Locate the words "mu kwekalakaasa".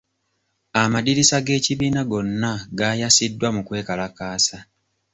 3.55-4.57